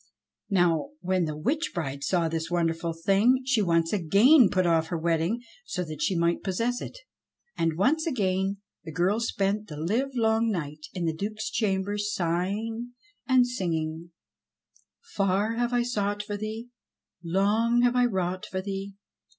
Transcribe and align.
Now 0.49 0.89
when 1.01 1.25
the 1.25 1.37
witch 1.37 1.73
bride 1.75 2.03
saw 2.03 2.27
this 2.27 2.49
wonderful 2.49 2.91
thing 2.91 3.43
she 3.45 3.61
once 3.61 3.93
again 3.93 4.49
put 4.49 4.65
off 4.65 4.87
her 4.87 4.97
wedding 4.97 5.43
so 5.63 5.83
that 5.83 6.01
she 6.01 6.17
might 6.17 6.41
possess 6.41 6.81
it. 6.81 6.97
And 7.55 7.77
once 7.77 8.07
again 8.07 8.57
the 8.83 8.91
girl 8.91 9.19
spent 9.19 9.67
the 9.67 9.77
livelong 9.77 10.49
night 10.49 10.87
in 10.93 11.05
the 11.05 11.13
Duke's 11.13 11.51
chamber 11.51 11.99
sighing 11.99 12.93
and 13.27 13.45
singing: 13.45 14.09
"Far 15.01 15.53
have 15.57 15.71
I 15.71 15.83
sought 15.83 16.23
for 16.23 16.35
thee, 16.35 16.69
Long 17.23 17.83
have 17.83 17.95
I 17.95 18.05
wrought 18.05 18.47
for 18.47 18.59
thee. 18.63 18.95